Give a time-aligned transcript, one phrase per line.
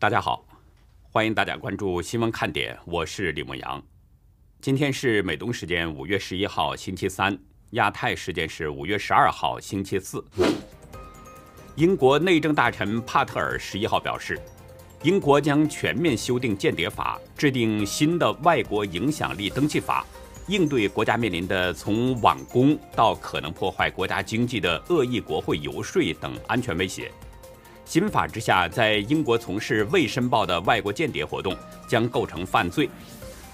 [0.00, 0.46] 大家好，
[1.10, 3.82] 欢迎大家关注新闻看点，我是李牧阳。
[4.60, 7.36] 今天是美东时间五月十一号星期三，
[7.70, 10.24] 亚太时间是五月十二号星期四。
[11.74, 14.40] 英国内政大臣帕特尔十一号表示，
[15.02, 20.06] 英国将全面修订间谍法，制定新的外国影响力登记法，
[20.46, 27.10] 应对国家面临的从网攻到可能破坏国家经济的恶意国会游说等安全威胁。
[27.88, 31.56] 新法之下，在英国从事未申报的外国间谍活动
[31.88, 32.86] 将构成犯罪。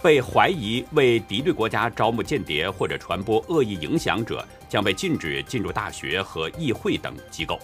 [0.02, 7.60] 被怀疑为敌对国家招募间谍或者传播恶意影响者，将被禁止进入大学和议会等机构。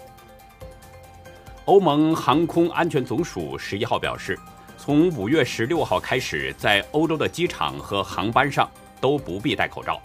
[1.64, 4.39] 欧盟航空安全总署十一号表示，
[4.78, 10.00] 从五月十六号开始，在欧洲的机场和航班上都不必戴口罩。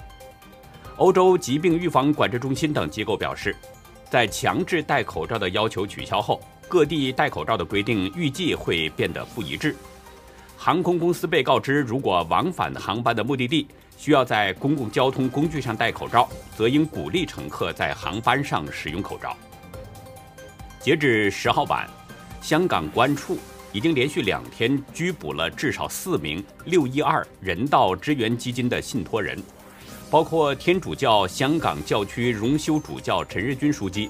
[0.98, 3.56] 欧洲疾病预防管制中心等机构表示，
[4.10, 9.76] 在强制戴口罩的要求取消后，各地戴口罩的规定预计会变得不一致。
[10.58, 16.28] 航空公司被告知，如果往返航班的目的地需要在公共交通工具上戴口罩，
[16.58, 19.36] 则应鼓励乘客在航班上使用口罩。
[20.80, 21.88] 截至十号晚，
[22.42, 23.38] 香港公安处
[23.72, 29.42] 已经连续两天拘捕了至少四名“六一二”人道支援基金的信托人，
[30.10, 34.10] 包括天主教香港教区荣休主教陈日君书记、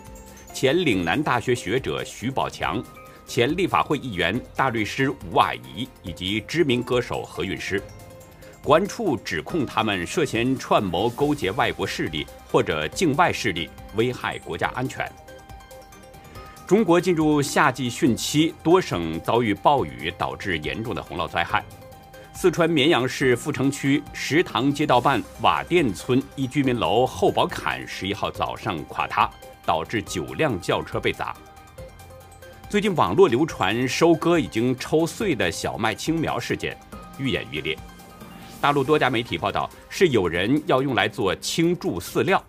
[0.56, 2.82] 前岭南大学学者徐宝强。
[3.28, 7.82] 前立法会议员、大律师吴霭仪以及知名歌手何韵诗，
[8.64, 15.12] 国安处指控他们涉嫌串谋勾结外国势力或者境外势力，危害国家安全。
[16.66, 21.66] 中国进入夏季汛期，多省遭遇暴雨，导致严重的洪涝灾害。
[22.34, 29.30] 四川绵阳市富城区石塘街道办瓦店村一居民楼后宝坎十一号早上垮塌，
[29.66, 31.36] 导致九辆轿车被砸。
[32.70, 36.78] 最近网络流传收割已经抽穗的小麦青苗事件
[37.18, 37.78] 愈演愈烈，
[38.60, 42.44] 大陆多家媒体报道是有人要用来做青贮饲料，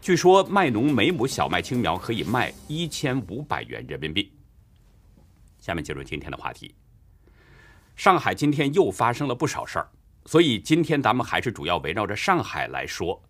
[0.00, 4.32] 据说卖农每亩小麦青苗可以卖一千五百元人民币。
[5.60, 6.74] 下面进入今天的话题，
[7.96, 9.88] 上海今天又发生了不少事儿，
[10.26, 13.22] 所以今天咱们还是主要围绕着上海来说。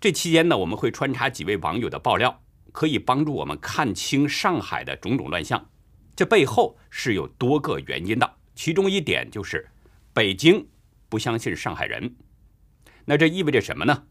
[0.00, 2.42] 这期间呢，我们会穿插几位网友的爆料。
[2.72, 5.68] 可以帮助我们看清上海的种种乱象，
[6.14, 8.36] 这背后是有多个原因的。
[8.54, 9.68] 其中一点就是
[10.14, 10.68] 北京
[11.08, 12.14] 不相信上海人，
[13.06, 14.04] 那这意味着什么呢？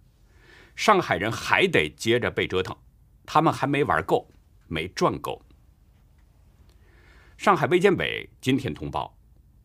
[0.75, 2.75] 上海人还得接着被折腾，
[3.25, 4.29] 他们还没玩够，
[4.67, 5.41] 没赚够。
[7.37, 9.17] 上海卫健委今天通报，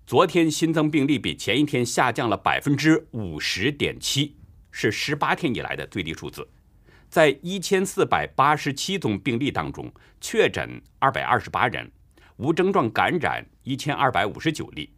[0.07, 4.37] 昨天新增病例比前一天下降了百分之五十点七，
[4.77, 6.45] 是十八天以来的最低数字。
[7.09, 9.89] 在一千四百八十七宗病例当中，
[10.21, 11.89] 确诊二百二十八人，
[12.39, 14.93] 无症状感染一千二百五十九例。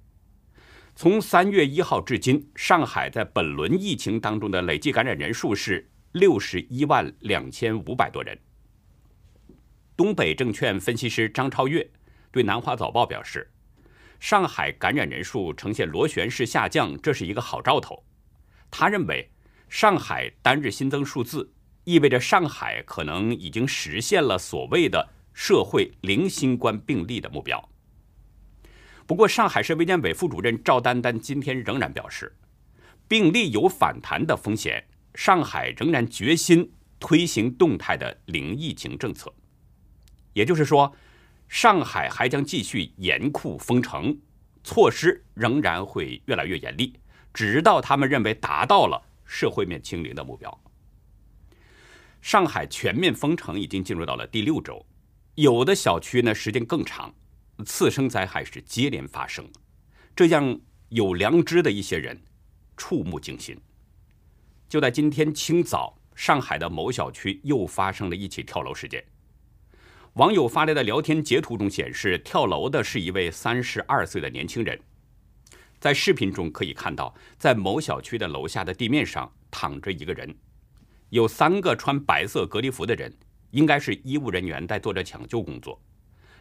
[0.94, 8.38] 从三月一号至今，上海在本轮疫情当中的累计感染人数是六十一万两千五百多人。
[9.94, 11.86] 东北证券分析师张超越
[12.30, 13.52] 对南华早报表示，
[14.18, 18.02] 上海感染人数呈现螺旋式下降，这是一个好兆头。
[18.70, 19.30] 他认为，
[19.68, 21.52] 上海单日新增数字。
[21.84, 27.68] 意味着上海可能已经实现了所谓的社会零新冠病例的目标。
[29.06, 32.34] 不过，上海市卫健委副主任赵丹丹今天仍然表示，
[33.06, 34.84] 病例有反弹的风险，
[35.14, 39.32] 上海仍然决心推行动态的零疫情政策。
[40.32, 40.92] 也就是说，
[41.48, 44.18] 上海还将继续严酷封城，
[44.64, 46.98] 措施仍然会越来越严厉，
[47.32, 50.60] 直到他们认为达到了社会面清零的目标。
[52.22, 54.84] 上海全面封城已经进入到了第六周，
[55.34, 57.14] 有的小区呢时间更长，
[57.64, 59.46] 次生灾害是接连发生，
[60.14, 62.20] 这让有良知的一些人
[62.76, 63.56] 触目惊心。
[64.68, 69.04] 就在今天清早，上海的某小区又发生了一起跳楼事件。
[70.14, 74.80] 网友发来的聊天截图中显示，跳楼的是一位三十二岁的年轻人。
[75.86, 80.36] 在视频中可以看到，在某小区的楼下的地面上躺着一个人。
[81.10, 83.16] 有三个穿白色隔离服的人，
[83.52, 85.80] 应该是医务人员在做着抢救工作。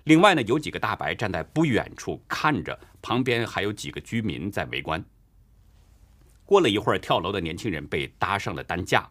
[0.05, 5.05] 另外呢，有几个大白站在不远处看着，旁边还有几个居民在围观。
[6.43, 9.07] 过了一会儿，跳楼的年轻人被搭上了担架，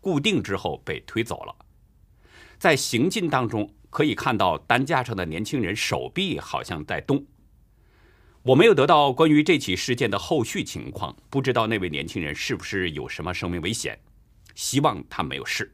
[0.00, 1.54] 固定之后被推走了。
[2.56, 7.22] 在行进当中，可以看到担架上的年轻人手臂好像在动。
[8.44, 13.98] 我没有得到关于这起事件的后续情况，不知道那位年轻人是不是有什么生命危险。
[14.54, 15.72] 希望他没有事。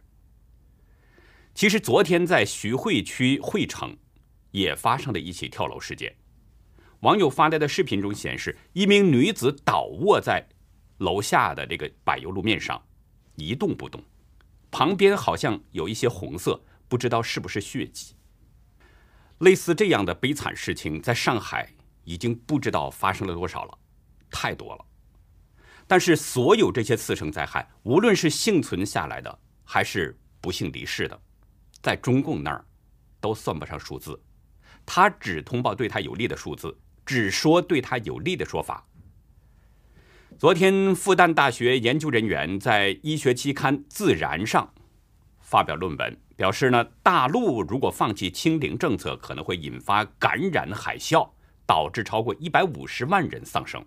[1.53, 3.97] 其实昨天在徐汇区汇城
[4.53, 6.15] 也发生了一起跳楼事件，
[7.01, 10.49] 网友发来的视频中显示，一名女子倒卧在
[10.99, 12.81] 楼下的这个柏油路面上，
[13.35, 14.01] 一动不动，
[14.71, 18.15] 旁边好像有一些红色，不知道是不是血迹。
[19.39, 21.75] 类似这样的悲惨事情，在上海
[22.05, 23.79] 已经不知道发生了多少了，
[24.31, 24.85] 太多了。
[25.87, 31.21] 但是，所有这些次生灾害，无论是幸存下来的，还是不幸离世的，
[31.83, 32.65] 在中共那儿
[33.21, 34.21] 都算不上数字，
[34.87, 36.77] 他只通报对他有利的数字。
[37.07, 38.87] 只说对他有利的说法。
[40.39, 44.73] 昨天，复旦大学研究人员在医学期刊《自然》上
[45.41, 51.29] 发表论文，表示呢，大陆如果放弃清零政策，可能会引发感染海啸，
[51.71, 53.81] 导致超过一百五十万人丧生。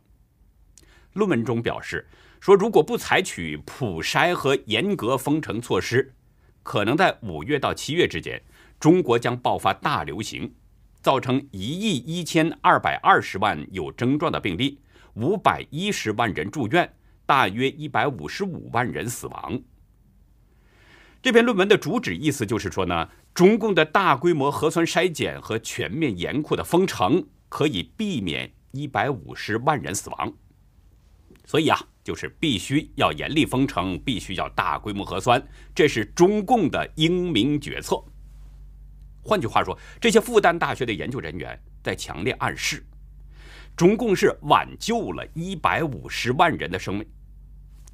[1.12, 2.08] 论文中表示
[2.40, 6.14] 说，如果不采取普筛和严格封城措施，
[6.64, 8.42] 可能在五月到七月之间，
[8.80, 10.50] 中国将爆发大流行。
[11.02, 14.80] 造成一亿一千二百二十万有症状的病例，
[15.16, 16.90] 五百一十万人住院，
[17.26, 19.62] 大约一百五十五万人死亡。
[21.22, 30.34] 这篇论文的主旨意思就是说呢，中共的大规模核酸筛检和全面严酷的封城可以避免一百五十万人死亡。
[31.46, 35.40] 所以啊，就是必须要严厉封城，必须要大规模核酸，
[35.76, 38.04] 这是中共的英明决策。
[39.22, 42.84] 换句话说，这些复旦大学的研究人员在强烈暗示，
[43.78, 47.08] 中共是挽救了一百五十万人的生命，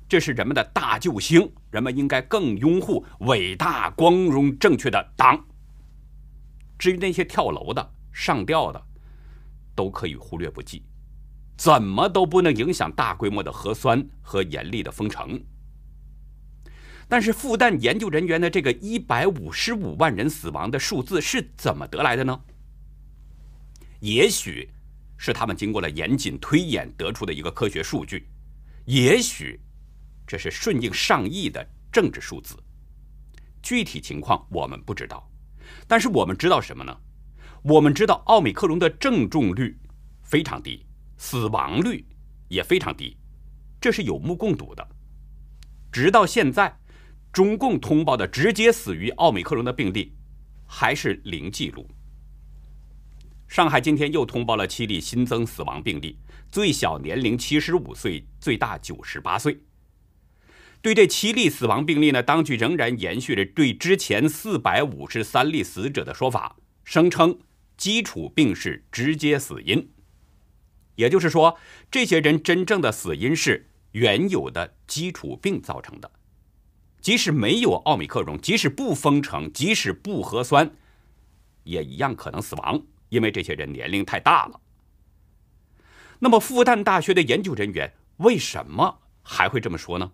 [0.07, 5.45] 这是人们的大救星，人们应该更拥护伟大、光荣、正确的党。
[6.77, 8.81] 至于那些跳楼的、上吊的，
[9.80, 10.84] 都可以忽略不计，
[11.56, 15.42] 怎么都不能影响大规模的核酸和严厉的封城。
[17.08, 22.38] 但是复旦研究人员的这个一百五十五万人死亡的数字是怎么得来的呢？
[24.02, 24.70] 也许
[25.16, 28.28] 是他们经过了严谨推演得出的一个科学数据，
[28.84, 29.62] 也许
[30.28, 32.58] 这是顺应上亿的政治数字。
[33.64, 35.26] 具体情况我们不知道，
[35.88, 36.94] 但是我们知道什么呢？
[37.63, 39.77] 我们知道奥密克戎的症重率
[40.23, 40.85] 非常低，
[41.17, 42.06] 死亡率
[42.47, 43.17] 也非常低，
[43.81, 44.88] 这是有目共睹的。
[45.91, 46.75] 直到现在。
[47.31, 50.17] 中共通报的直接死于奥美克戎的病例
[50.65, 51.88] 还是零记录。
[53.47, 56.17] 上海今天又通报了七例新增死亡病例，
[56.51, 59.59] 最小年龄七十五岁，最大九十八岁。
[60.81, 67.38] 对这七例死亡病例呢，当局仍然延续着对之前四百五十三例死者的说法，声称
[67.80, 69.90] 基础病是直接死因，
[70.96, 71.58] 也就是说，
[71.90, 76.12] 这些人真正的死因是原有的基础病造成的。
[77.00, 80.70] 即使没有奥密克戎，即使不封城，即使不核酸，
[81.64, 84.60] 也一样可能死亡，因为这些人年龄太大了。
[86.20, 90.12] 那么，复旦大学的研究人员为什么还会这么说呢？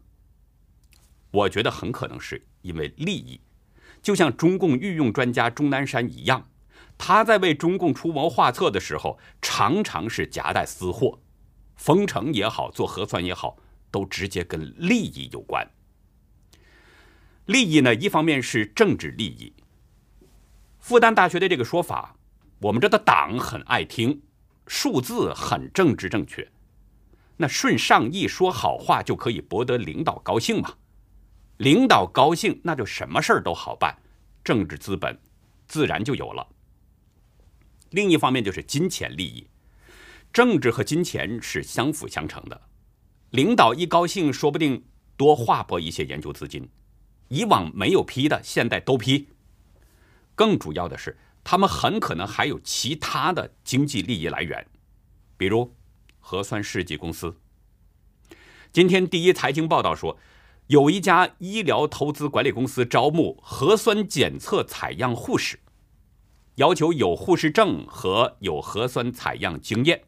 [1.32, 3.42] 我觉得很可能是因为利益，
[4.04, 6.48] 就像中共御用专家钟南山一样，
[6.98, 11.20] 他在为中共出谋划策的时候，常常是夹带私货，
[11.76, 13.58] 封城也好，做核酸也好，
[13.92, 15.70] 都直接跟利益有关。
[17.46, 17.94] 利益呢？
[17.94, 19.54] 一方面是政治利益。
[20.80, 22.16] 复旦大学的这个说法，
[22.60, 24.22] 我们这的党很爱听，
[24.66, 26.50] 数字很政治正确。
[27.38, 30.76] 那顺上意说好话就可以博得领导高兴嘛？
[31.58, 33.96] 领导高兴，那就什么事儿都好办，
[34.44, 35.20] 政治资本
[35.68, 36.48] 自然就有了。
[37.96, 39.48] 另一方面就是金钱利益，
[40.34, 42.62] 政治和金钱是相辅相成的。
[43.30, 44.84] 领导一高兴，说不定
[45.16, 46.70] 多划拨一些研究资金。
[47.30, 49.30] 以往没有批的，现在都批。
[50.36, 54.68] 更主要的是，他们很可能还有其他的经济利益来源，
[55.38, 55.74] 比如
[56.20, 57.38] 核酸试剂公司。
[58.74, 60.20] 今天第一财经报道说，
[60.68, 65.60] 有一家医疗投资管理公司招募核酸检测采样护士，
[66.56, 70.04] 要求有护士证和有核酸采样经验，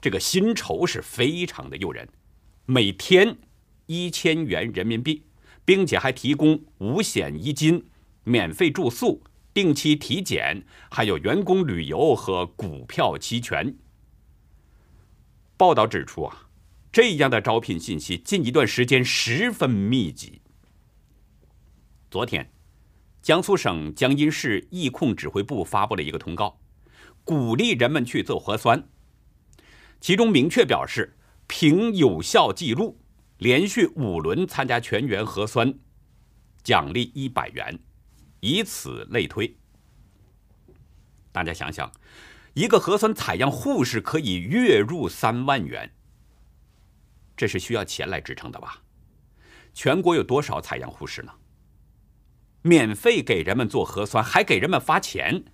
[0.00, 2.08] 这个薪酬是非常的诱人，
[2.66, 3.36] 每天
[3.86, 5.24] 一千元人民币。
[5.68, 7.90] 并且还提供五险一金、
[8.24, 13.76] 免费住宿、定期体检，还有员工旅游和股票期权。
[15.58, 16.48] 报道指出啊，
[16.90, 20.40] 这样的招聘信息近一段时间十分密集。
[22.10, 22.50] 昨天，
[23.28, 26.58] 江苏省江阴市疫控指挥部发布了一个通告，
[27.24, 28.88] 鼓励人们去做核酸，
[30.00, 31.14] 其中明确表示，
[31.46, 32.98] 凭有效记录。
[33.36, 35.74] 连续五轮参加全员核酸，
[36.62, 37.78] 奖励一百元，
[38.40, 39.58] 以此类推。
[41.30, 41.92] 大家想想，
[42.54, 45.92] 一个核酸采样护士可以月入三万元，
[47.36, 48.82] 这是需要钱来支撑的吧？
[49.74, 51.32] 全国有多少采样护士呢？
[52.62, 55.44] 免费给人们做核酸，还给人们发钱，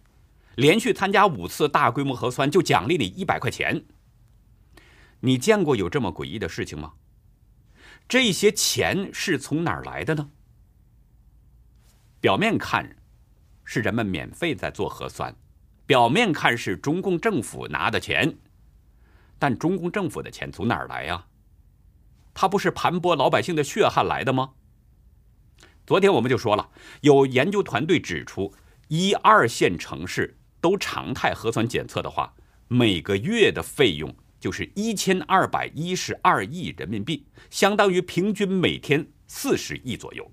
[0.57, 3.85] 连续参加五次大规模核酸就奖励你一百块钱。
[5.21, 6.95] 你见过有这么诡异的事情吗？
[8.07, 10.31] 这些钱是从哪儿来的呢？
[12.21, 12.97] 表面看
[13.65, 15.35] 是人们免费在做核酸，
[15.87, 18.37] 表面看是中共政府拿的钱，
[19.39, 21.27] 但中共政府的钱从哪儿来呀？
[22.35, 24.53] 他不是盘剥老百姓的血汗来的吗？
[25.87, 26.71] 昨天我们就说了，
[27.03, 28.55] 有研究团队指出，
[28.89, 32.35] 一二线城市都常态核酸检测的话，
[32.69, 40.31] 每个月的费用就是一千二百一十二亿人民币，相当于平均每天四十亿左右。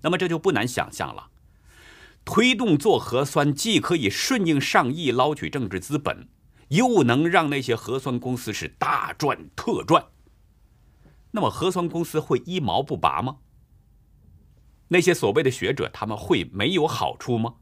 [0.00, 1.30] 那么这就不难想象了，
[2.24, 6.28] 推动做核酸，既可以顺应上亿捞取政治资本。
[6.68, 10.06] 又能让那些核酸公司是大赚特赚，
[11.32, 13.36] 那么核酸公司会一毛不拔吗？
[14.92, 17.54] 那些所谓的学者他们会没有好处吗？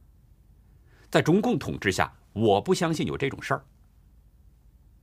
[1.09, 3.65] 在中共统治下，我不相信有这种事儿。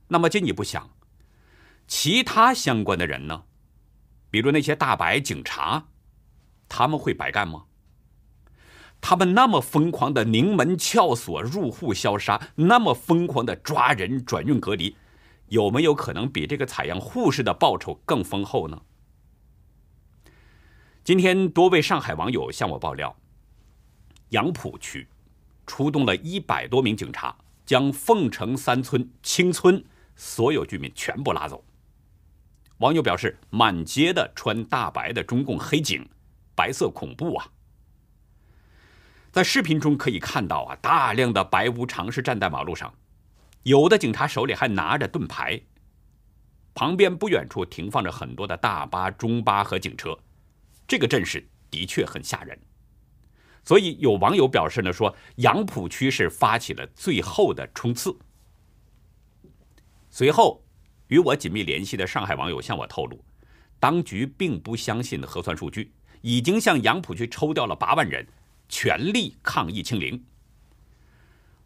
[0.08, 0.90] 那么进一步想，
[1.86, 3.44] 其他相关的人呢？
[4.30, 5.86] 比如那些大白警察，
[6.68, 7.64] 他们会白干吗？
[9.00, 14.94] 他们那么疯狂的拧门撬锁、入户消杀，那么疯狂的抓人、转运隔离，
[15.46, 18.82] 有没有可能比这个采样护士的报酬更丰厚呢？
[21.08, 23.16] 今天多位上海网友向我爆料，
[24.28, 25.08] 杨浦区
[25.66, 27.34] 出动了一百多名警察，
[27.64, 29.82] 将凤城三村青村
[30.16, 31.64] 所有居民全部拉走。
[32.80, 36.06] 网友表示，满街的穿大白的中共黑警，
[36.54, 37.48] 白色恐怖啊！
[39.32, 42.92] 在视频中可以看到啊，大量的白无常是站在马路上，
[43.62, 45.58] 有的警察手里还拿着盾牌。
[46.74, 50.14] 旁边不远处停放着很多的大巴、中巴和警车，
[50.88, 52.58] 这个阵势的确很吓人。
[53.62, 58.18] 所以有网友表示呢，说杨浦区是发起了最后的冲刺。
[60.10, 60.64] 随后，
[61.06, 63.22] 与我紧密联系的上海网友向我透露，
[63.78, 65.92] 当局并不相信核酸数据，
[66.22, 68.26] 已经向杨浦区抽调了八万人。
[68.70, 70.22] 全力抗疫清零。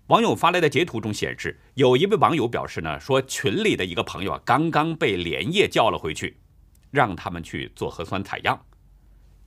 [0.07, 6.39] 网友发来的截图中显示，有一位网友表示呢，说群里的一个朋友啊，刚刚被连夜叫了回去，
[6.93, 8.65] 让他们去做核酸采样，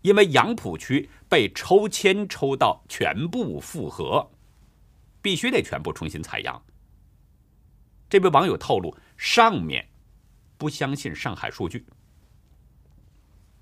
[0.06, 4.30] 因为杨浦区被抽签抽到全部复核，
[5.20, 6.62] 必须得全部重新采样。
[8.08, 9.90] 这位网友透露，上面
[10.60, 11.88] 不相信上海数据。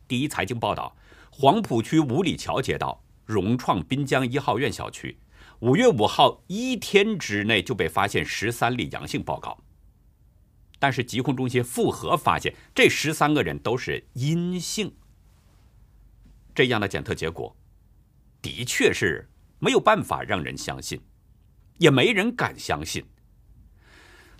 [0.06, 0.94] 第一财经报道，
[1.32, 3.02] 黄浦区五里桥街道。
[3.26, 5.18] 融创滨江一号院小区，
[5.60, 9.58] 五月五号一天之内就被发现十三例阳性报告，
[10.78, 14.94] 但是疾控中心复核发现这十三个人都是阴性。
[16.54, 17.56] 这样的检测结果，
[18.42, 19.30] 的确是
[19.60, 21.02] 没有办法让人相信，
[21.78, 23.06] 也没人敢相信。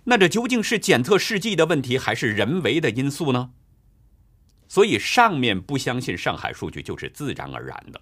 [0.06, 3.54] 那这究竟是检测试剂的问题，还是人为的因素呢？
[4.68, 8.02] 所以上面不相信上海数据，就是自然而然的。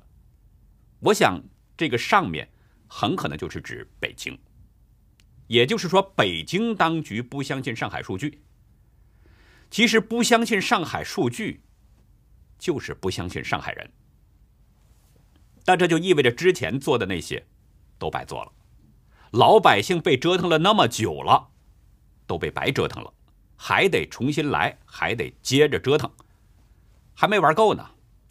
[1.00, 1.42] 我想，
[1.78, 2.50] 这个上面
[2.88, 4.40] 很可能就是指北京，
[5.48, 8.42] 也就是说，北京当局不相信上海数据。
[9.70, 11.62] 其实，不相信上海数据，
[12.58, 13.92] 就是不相信上海人。
[15.64, 17.46] 但这就意味着之前做的那些
[18.00, 18.52] 都白做了，
[19.32, 21.50] 老百姓被折腾了那么久了，
[22.26, 23.14] 都被白折腾了，
[23.56, 26.10] 还得重新来，还得接着折腾，
[27.14, 27.86] 还没玩够呢，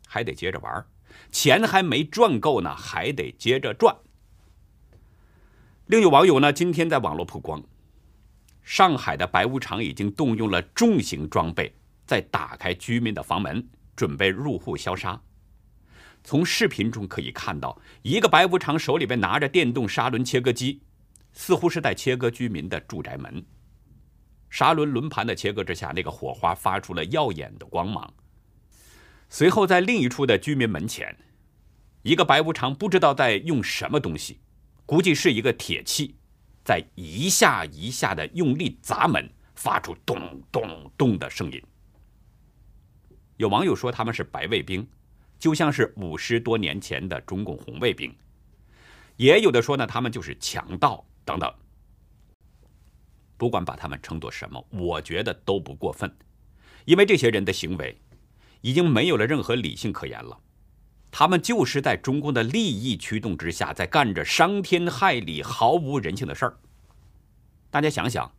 [0.07, 0.85] 还得接着玩。
[1.31, 3.97] 钱还没赚够呢，还得接着赚。
[5.87, 7.63] 另有网友呢，今天在网络曝光，
[8.65, 11.73] 上海的白无常已经动用了重型装备，
[12.07, 15.21] 在打开居民的房门，准备入户消杀。
[16.23, 20.83] 从视频中可以看到，一个白无常手里边拿着电动砂轮切割机，
[21.33, 23.45] 似乎是在切割居民的住宅门。
[24.49, 28.13] 砂轮轮盘的切割之下，那个火花发出了耀眼的光芒。
[29.29, 31.17] 随后，在另一处的居民门前，
[32.03, 34.41] 一个白无常不知道在用什么东西，
[34.85, 36.17] 估计是一个铁器，
[36.65, 41.63] 在一下一下的用力砸门，发出咚咚咚的声音。
[43.37, 44.87] 有网友说他们是白卫兵，
[45.41, 48.13] 就像是五十多年前的中共红卫兵；
[49.17, 51.53] 也有的说呢，他们就是强盗等等。
[53.37, 56.15] 不管把他们称作什么，我觉得都不过分，
[56.85, 57.99] 因为这些人的行为。
[58.63, 60.39] 已经没有了任何理性可言了，
[61.11, 66.59] 他们就是在中共的利益驱动之下，在干着伤天害理、毫无人性的事儿。
[67.71, 68.31] 大家想想，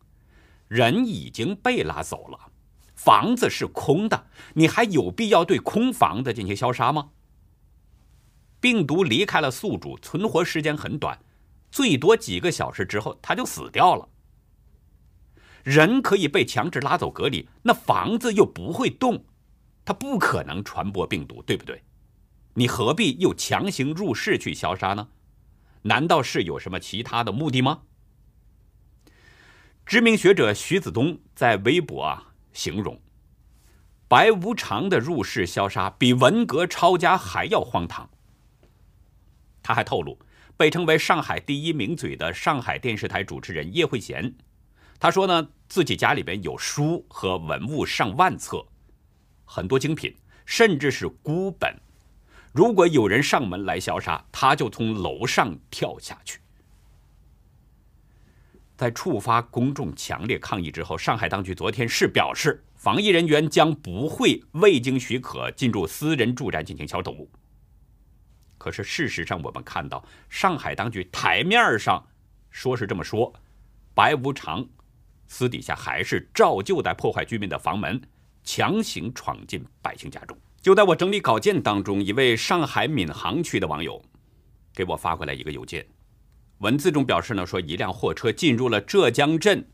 [0.67, 2.50] 人已经被拉走了，
[3.03, 7.09] 房子是空的，你还有必要对空房子进行消杀吗？
[8.59, 11.17] 病毒离开了宿主，存活时间很短，
[11.71, 14.07] 最多几个小时之后，它就死掉了。
[15.63, 19.25] 人可以被强制拉走隔离，那房子又不会动，
[19.83, 21.81] 它不可能传播病毒，对不对？
[22.53, 25.07] 你何必又强行入室去消杀呢？
[25.81, 27.81] 难道是有什么其他的目的吗？
[29.87, 32.99] 知名学者徐子东在微博啊形容，
[34.07, 38.09] 白无常的入室消杀比文革抄家还要荒唐。
[39.63, 40.17] 他还透露，
[40.57, 44.33] 被称为上海第一名嘴的上海电视台主持人叶慧娴，
[44.99, 48.65] 他说呢，自己家里边有书和文物上万册，
[49.45, 50.15] 很多精品，
[50.45, 51.75] 甚至是孤本。
[52.51, 56.39] 如果有人上门来消杀，他就从楼上跳下去。
[58.81, 67.29] 在触发公众强烈抗议之后，上海当局昨天是表示，防疫人员将不会未经许可进入私人住宅进行消毒。
[68.57, 72.03] 可是事实上，我们看到上海当局台面上
[72.49, 73.31] 说是这么说，
[73.93, 74.67] 白无常
[75.27, 78.01] 私底下还是照旧在破坏居民的房门，
[78.43, 80.35] 强行闯进百姓家中。
[80.59, 84.03] 就在我整理稿件当中，一位上海闵行区的网友
[84.73, 85.85] 给我发过来一个邮件。
[86.61, 89.67] 文字中表示呢，说一辆货车进入了浙江镇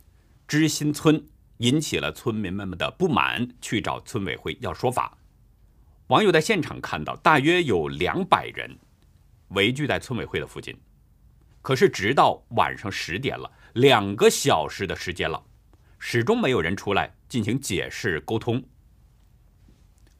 [0.47, 1.21] 知新村，
[1.57, 5.17] 引起了村民们们的不满，去找村委会要说法。
[6.07, 8.73] 网友在现场看到，大约有两百人
[9.49, 10.73] 围聚在村委会的附近，
[11.61, 15.43] 可是直到晚上十点了，两个小时的时间了，
[15.99, 18.63] 始终没有人出来进行解释沟通。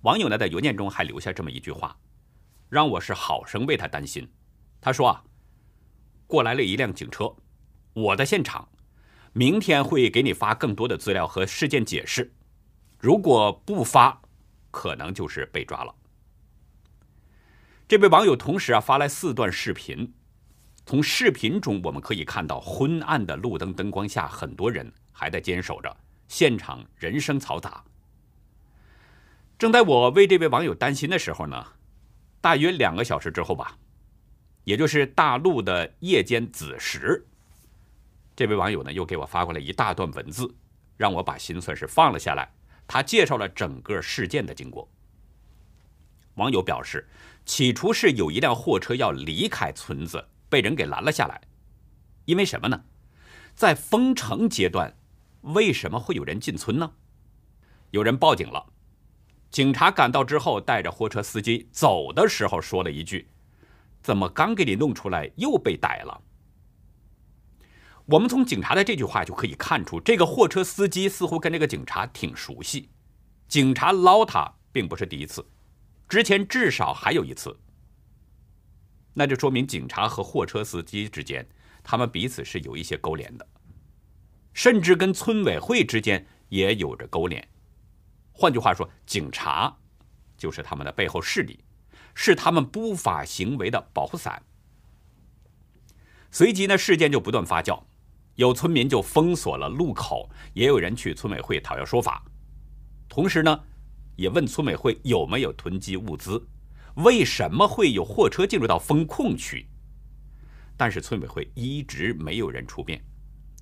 [0.02, 1.98] 网友呢，在邮件中还留下这么一句话，
[2.68, 4.30] 让我是好生为他担心。
[4.82, 5.24] 他说啊。
[6.28, 7.34] 过来了一辆警车，
[7.94, 8.68] 我的现场，
[9.32, 12.32] 明天会给你发更多的资料和事件解释。
[13.00, 14.22] 如果不发，
[14.70, 15.96] 可能就是被抓了。
[17.88, 20.14] 这位网友同时啊发来四段视频，
[20.86, 25.96] 从视频中我们可以看到昏暗的路灯灯光下，很多人还在坚守着，
[26.28, 27.82] 现场人声嘈杂。
[29.58, 31.66] 正在我为这位网友担心的时候呢，
[32.42, 33.78] 大约两个小时之后吧。
[34.68, 37.26] 也就是大陆的夜间子时，
[38.36, 40.54] 这位网友呢又给我发过来一大段文字，
[40.98, 42.52] 让我把心算是放了下来。
[42.86, 44.92] 他介绍了整个事件的经过。
[46.34, 47.08] 网友表示，
[47.46, 51.40] 起初是有一辆货车要离开村子，被人给拦了下来。
[52.26, 52.84] 因为什么呢？
[53.56, 54.98] 在封城阶段，
[55.44, 56.92] 为什么会有人进村呢？
[57.92, 58.66] 有人报警了，
[59.50, 63.30] 警察赶到之后，带着货车司机走的时候说了一句。
[64.08, 66.22] 怎么刚给你弄出来又被逮了？
[68.06, 72.90] 我们从警察的这句话就可以看出，这个货车司机似乎跟这个警察挺熟悉。
[73.50, 75.46] 警察捞他并不是第一次，
[76.08, 77.54] 之前至少还有一次。
[79.14, 81.46] 那就说明警察和货车司机之间，
[81.84, 83.46] 他们彼此是有一些勾连的，
[84.54, 87.46] 甚至跟村委会之间也有着勾连。
[88.32, 89.76] 换句话说，警察
[90.38, 91.60] 就是他们的背后势力。
[92.20, 94.42] 是他们不法行为的保护伞。
[96.32, 97.80] 随即呢，事件就不断发酵，
[98.34, 102.26] 有村民就封锁了路口，也有人去村委会讨要说法，
[103.08, 103.64] 同时呢，
[104.16, 106.44] 也问村委会有没有囤积物资，
[106.96, 109.68] 为什么会有货车进入到封控区？
[110.76, 113.00] 但是村委会一直没有人出面，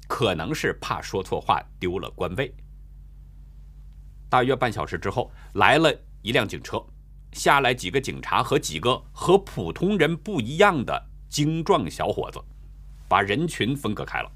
[0.07, 2.55] 可能是怕说错话丢了官位。
[4.29, 6.81] 大约半小时之后，来了一辆警车。
[7.35, 12.41] 下来几个警察和几个和普通人不一样的精壮小伙子，
[13.09, 14.31] 把人群分隔开了。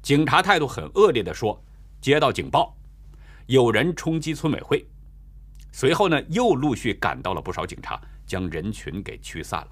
[0.00, 1.62] 警察态度很恶劣的说
[2.00, 2.74] ：“接到警报，
[3.46, 4.86] 有人冲击村委会。”
[5.70, 9.68] 随后呢，又陆续赶到了不少警察，将人群给驱散了。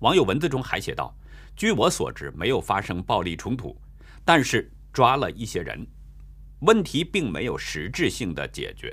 [0.00, 1.16] 网友文字中还写道
[1.54, 3.80] ：“据我所知，没有发生暴力冲突，
[4.24, 5.86] 但是抓了一些人，
[6.62, 8.92] 问题并没有实质性的解决。”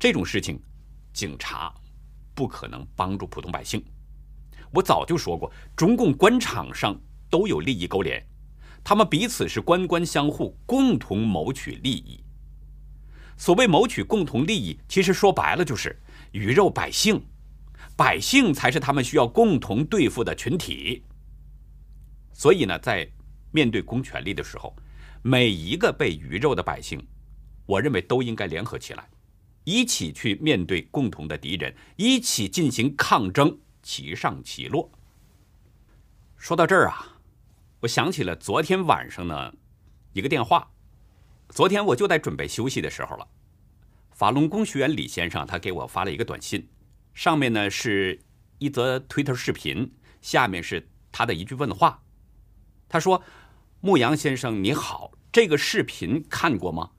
[0.00, 0.58] 这种事情，
[1.12, 1.70] 警察
[2.34, 3.84] 不可能帮助普通百姓。
[4.72, 8.26] 我早就说过，中共官场上都有利益勾连，
[8.82, 12.24] 他们彼此是官官相护，共同谋取利益。
[13.36, 16.00] 所谓谋取共同利益，其实说白了就是
[16.32, 17.22] 鱼肉百姓，
[17.94, 21.04] 百姓才是他们需要共同对付的群体。
[22.32, 23.06] 所以呢，在
[23.50, 24.74] 面对公权力的时候，
[25.20, 27.06] 每一个被鱼肉的百姓，
[27.66, 29.06] 我认为都应该联合起来。
[29.70, 34.90] 一起去面对共同的敌人，一起进行抗争，其上其落。
[36.36, 37.20] 说到这儿啊，
[37.78, 39.54] 我想起了昨天晚上呢
[40.12, 40.72] 一个电话。
[41.50, 43.28] 昨天我就在准备休息的时候了，
[44.10, 46.68] 法轮功学员李先生他给我发了一个短信，
[47.14, 48.20] 上面呢是
[48.58, 52.02] 一则推特视频，下面是他的一句问话。
[52.88, 53.22] 他说
[53.80, 56.90] ：“牧羊先生你好，这个视频看过吗？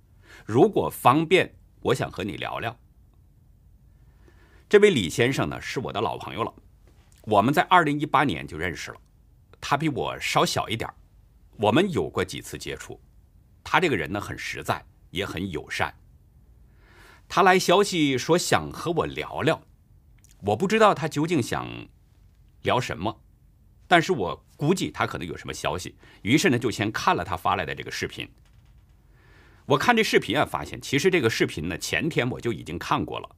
[0.45, 2.75] 如果方便，我想和你聊聊。”
[4.69, 6.53] 这位李先生呢是我的老朋友了，
[7.23, 9.01] 我们在二零一八年就认识了，
[9.59, 10.89] 他比我稍小一点
[11.57, 12.99] 我们有过几次接触。
[13.63, 15.93] 他这个人呢很实在，也很友善。
[17.27, 19.61] 他来消息说想和我聊聊，
[20.39, 21.67] 我不知道他究竟想
[22.63, 23.21] 聊什么，
[23.87, 28.29] 但是我估计他可能有什么消息，于是呢就先看了他发来的这个视频。
[29.65, 33.35] 我看这视频啊，发现其实这个视频呢前天我就已经看过了，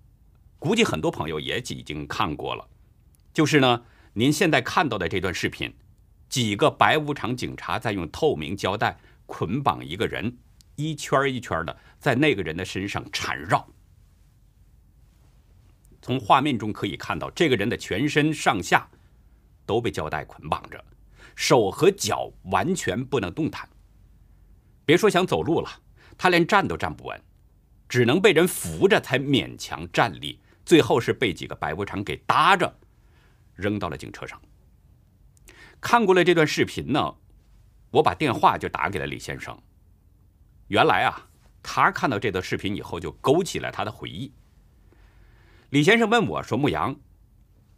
[0.60, 2.68] 估计很多朋友也已经看过了。
[3.34, 3.84] 就是呢，
[4.14, 5.74] 您现在看到的这段视频，
[6.30, 8.98] 几个白无常警察在用透明胶带。
[9.26, 10.38] 捆绑一个人，
[10.76, 13.66] 一圈一圈的在那个人的身上缠绕。
[16.02, 18.88] 从画面中可以看到，这个人的全身上下
[19.66, 20.84] 都被胶带捆绑着，
[21.36, 23.68] 手和脚完全不能动弹。
[24.86, 25.70] 别说想走路了，
[26.17, 27.21] 他连站都站不稳，
[27.89, 30.39] 只能被人扶着才勉强站立。
[30.65, 32.73] 最后是被几个白无常给搭着，
[33.56, 34.41] 扔到了警车上。
[35.82, 37.15] 看过了这段视频呢。
[37.91, 39.56] 我把电话就打给了李先生。
[40.69, 41.30] 原来啊，
[41.62, 44.34] 他看到这段视频以后，就勾起了他的回忆。
[45.69, 46.99] 李先生问我说：“牧羊，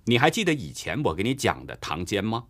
[0.05, 2.45] 你还记得以前我给你讲的唐坚吗？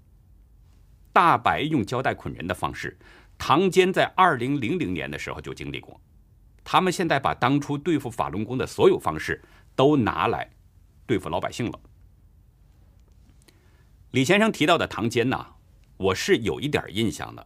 [1.12, 3.00] 大白用胶带捆人的方式，
[3.38, 6.00] 唐坚在二零零零年的时候就经历过。
[6.64, 9.42] 他们现在把当初对付法轮功的所有方式
[9.76, 10.50] 都拿来
[11.06, 11.80] 对付老百姓了。”
[14.12, 15.46] 李先生提到的唐坚呐，
[15.98, 17.46] 我是有一点印象的。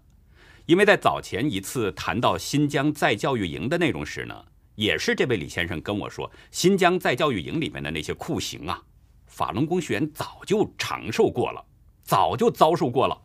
[0.67, 8.79] 因为在早前一次谈到新疆再教育营的内容时呢，也是这位李先生跟我说，新疆再教育营里面的那些酷刑啊，
[9.25, 11.65] 法轮功学员早就承受过了，
[12.03, 13.19] 早就遭受过了。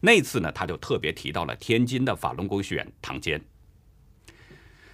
[0.00, 3.42] 那次呢，他就特别提到了天津的法轮功学员唐坚。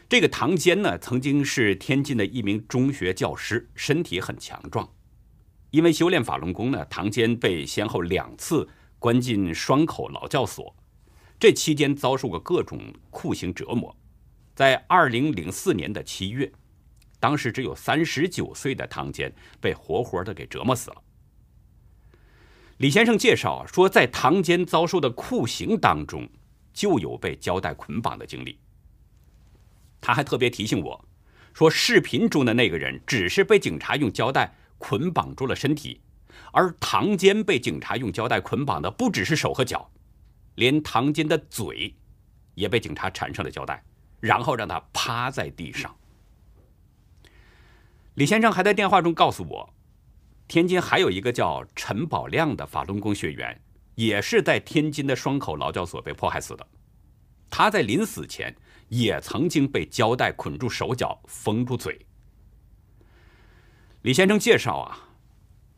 [0.09, 4.89] 这个唐坚呢，曾经是天津的一名中学教师，身体很强壮。
[5.71, 10.77] 因为修炼法轮功呢，唐坚被先后两次关进双口劳教所。
[11.41, 12.79] 这期间遭受过各种
[13.11, 13.97] 酷刑折磨，
[14.55, 16.53] 在二零零四年的七月，
[17.19, 21.03] 当时只有三十九岁的唐坚被活活的给折磨死了。
[22.83, 26.29] 李先生介绍说，在唐坚遭受的酷刑当中，
[26.75, 28.59] 就有被胶带捆绑的经历。
[30.01, 31.05] 他还特别提醒我，
[31.55, 36.01] 说视频中的那个人只是被警察用胶带捆绑住了身体，
[36.51, 39.89] 而唐坚被警察用胶带捆绑的不只是手和脚。
[40.57, 41.95] 连唐坚的嘴
[42.57, 43.81] 也被警察缠上了胶带，
[44.19, 45.95] 然后让他趴在地上。
[48.15, 49.73] 李先生还在电话中告诉我，
[50.53, 53.59] 天津还有一个叫陈宝亮的法轮功学员，
[53.95, 56.67] 也是在天津的双口劳教所被迫害死的。
[57.49, 58.55] 他在临死前
[58.91, 61.99] 也曾经被胶带捆住手脚，封住嘴。
[64.03, 65.09] 李先生介绍啊，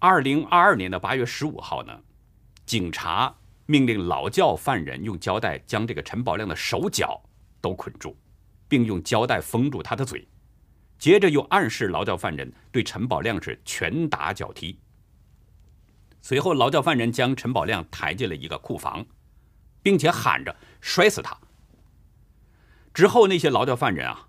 [0.01, 1.97] 二零二二年的八月十五号呢，
[2.67, 3.33] 警察。
[3.67, 7.23] 命令劳教犯人用胶带将这个陈宝亮的手脚
[7.61, 8.17] 都捆住，
[8.67, 10.27] 并用胶带封住他的嘴，
[10.99, 14.79] 接着又暗示劳教犯人对陈宝亮是拳打脚踢。
[16.23, 19.05] 随后，劳教犯人将陈宝亮抬进了一个库房，
[19.83, 21.37] 并且喊着摔死他。
[22.93, 24.29] 之后，那些劳教犯人啊，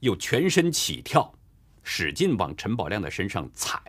[0.00, 1.34] 又全身起跳，
[1.82, 3.80] 使劲往陈宝亮的身上踩。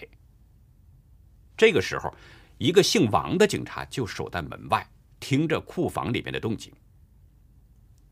[1.56, 2.14] 这个时候。
[2.58, 6.72] 一个姓王的警察就守在门外，听着库房里面的动静。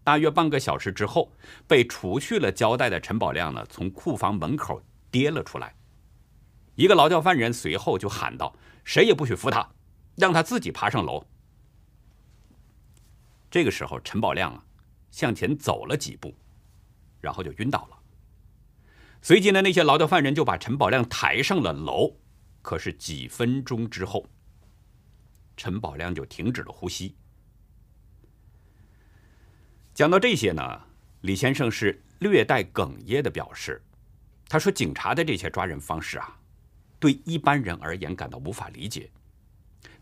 [0.03, 1.31] 大约半个小时之后，
[1.67, 5.73] 被除去了胶带的陈宝亮呢，从库房门口跌了出来。
[6.75, 9.69] 一个劳教犯人随后就喊道：“谁也不许扶他，
[10.15, 11.25] 让他自己爬上楼。”
[13.49, 14.65] 这个时候，陈宝亮啊，
[15.11, 16.35] 向前走了几步，
[17.21, 17.97] 然后就晕倒了。
[19.21, 22.17] 随即呢，那些劳教犯人就把陈宝亮抬上了楼。
[22.61, 24.25] 可是几分钟之后，
[25.55, 27.15] 陈宝亮就停止了呼吸。
[29.93, 30.81] 讲到这些呢，
[31.21, 33.79] 李先生是略带哽咽的表示，
[34.49, 36.35] 他说：“警察的这些抓人方式啊，
[36.99, 39.11] 对一般人而言感到无法理解，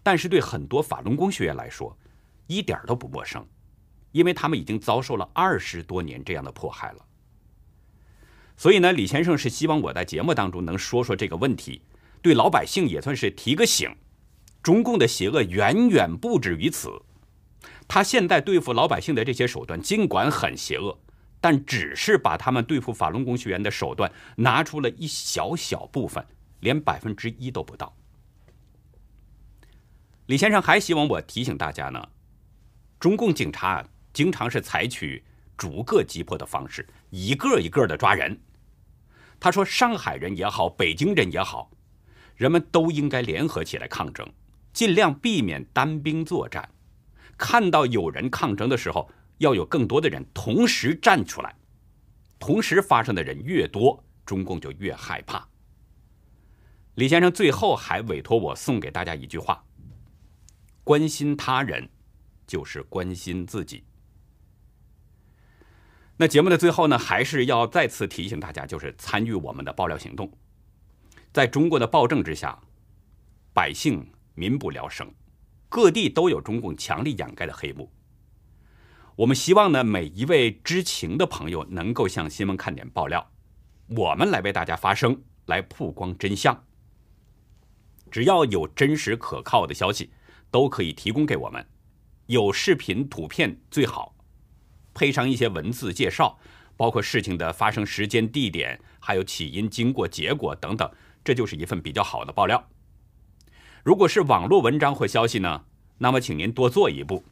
[0.01, 1.97] 但是对很多法轮功学员来说，
[2.47, 3.45] 一点都不陌生，
[4.13, 7.05] 因为他们已经遭受了二十多年这样的迫害了。”
[8.55, 11.81] 所以呢，李先生是希望我在节目当中能说说这个问题，
[12.21, 13.93] 对老百姓也算是提个醒。
[14.63, 17.01] 中共的邪恶远远不止于此，
[17.87, 20.97] 他现在对付老百姓的这些手段，尽管很邪恶，
[21.39, 26.25] 但只是把他们对付法轮功学员的手段拿出了一小小部分，
[26.59, 27.95] 连百分之一都不到。
[30.27, 32.07] 李先生还希望我提醒大家呢，
[32.99, 35.23] 中共警察经常是采取
[35.57, 38.39] 逐个击破的方式，一个一个的抓人。
[39.39, 41.71] 他说：“上海人也好，北京人也好，
[42.35, 44.31] 人们都应该联合起来抗争，
[44.71, 46.69] 尽量避免单兵作战。
[47.41, 51.55] 看到有人抗争的时候，要有更多的人同时站出来。
[52.37, 55.47] 同时发生的人越多，中共就越害怕。”
[56.95, 59.63] 李先生最后还委托我送给大家一句话
[60.85, 61.89] ：“关心他人，
[62.45, 63.83] 就是关心自己。”
[66.17, 70.31] 那节目的最后呢，还是要再次提醒大家，就是参与我们的爆料行动。
[71.33, 72.59] 在中国的暴政之下，
[73.53, 75.11] 百姓民不聊生，
[75.71, 77.89] 各地都有中共强力掩盖的黑幕。
[79.15, 83.31] 我们希望呢，每一位知情的朋友能够向新闻看点爆料，
[83.87, 86.65] 我们来为大家发声，来曝光真相。
[88.11, 90.11] 只要有真实可靠的消息，
[90.51, 91.65] 都可以提供给我们，
[92.25, 94.13] 有视频、图片最好。
[94.93, 96.37] 配上一些文字介绍，
[96.75, 100.91] 包括事情的发生时间、地点，还有起因、经过、结果等等，
[101.23, 102.61] 这就是一份比较好的爆料。
[103.83, 105.65] 如果是网络文章或消息呢，
[105.97, 107.23] 那么请您多做一步，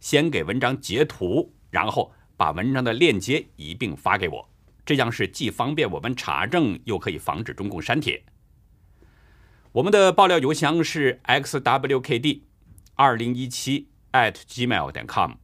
[0.00, 4.48] 先给文章截图，然后把文章的链接一并发给我，
[4.84, 8.24] 这样是既方便我们查证，又可以防止中共删帖。
[9.70, 12.40] 我们的爆料邮箱是 xwkd
[12.94, 15.34] 二零一七 at gmail 点 com。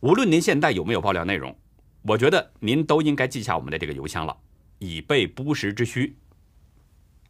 [0.00, 1.56] 无论您现在有没有爆料内容，
[2.02, 4.36] 我觉得您都应该记下我们的这个邮箱了，
[4.80, 6.16] 以备不时之需。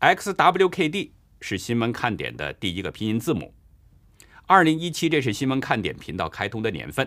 [0.01, 1.11] xwkd
[1.47, 3.53] 是新闻看点的第一个拼音字母。
[4.47, 7.07] 二零一七，这是新闻看点频道开通的年份，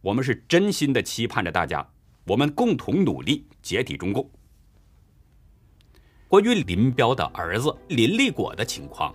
[0.00, 1.88] 我们是真心的期盼着大家，
[2.24, 4.28] 我们共同努力解体中共。
[6.26, 9.14] 关于林彪的儿子林立果的情况。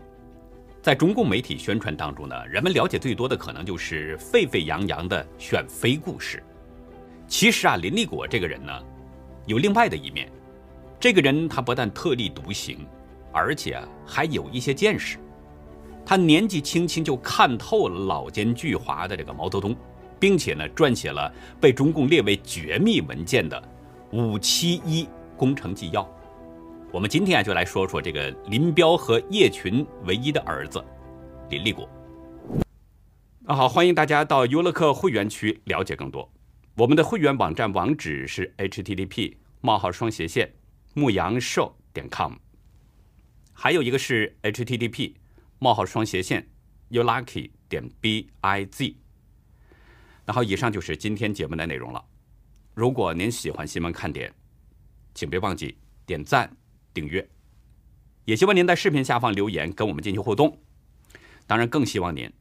[0.82, 6.42] 在中共媒体宣传当中呢，人们了解最多的可能就是沸沸扬扬的选妃故事。
[7.28, 8.72] 其实啊，林立果这个人呢，
[9.46, 10.32] 有另外的一面。
[11.02, 12.88] 这个人他不但特立独行，
[13.38, 15.20] 而且还有一些见识。
[16.04, 19.76] 他年纪轻轻就看透了老奸巨猾的这个毛泽东，
[20.20, 23.62] 并且呢，撰写了被中共列为绝密文件的
[24.12, 26.10] “五七一工程纪要”。
[26.92, 30.84] 我们今天啊，就来说说这个林彪和叶群唯一的儿子
[31.50, 31.88] 林立国。
[33.42, 36.28] 那好，欢迎大家到优乐客会员区了解更多。
[36.76, 40.50] 我们的会员网站网址是 http: 冒号双斜线
[40.94, 42.34] 牧羊兽点 com，
[43.60, 45.16] 还有一个是 http:
[45.58, 46.48] 冒号双斜线
[46.92, 48.94] youlucky 点 biz。
[50.26, 52.06] 然后以上就是今天节目的内容了。
[52.76, 54.32] 如果您喜欢新闻看点，
[55.16, 56.56] 请别忘记点赞。
[56.94, 57.28] 订阅，
[58.26, 60.60] 也希望您在视频下方留言跟我们进行互动。
[61.48, 62.32] 当然，更希望您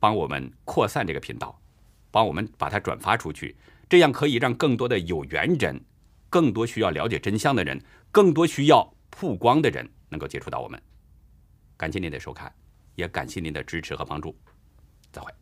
[0.00, 1.60] 帮我们扩散这个频道，
[2.10, 3.56] 帮我们把它转发出去，
[3.88, 5.84] 这样可以让更多的有缘人、
[6.28, 10.80] 更多需要了解真相的人、更多需要曝光的人能够接触到我们。
[11.76, 12.52] 感谢您的收看，
[12.94, 14.36] 也感谢您的支持和帮助。
[15.12, 15.32] 再会。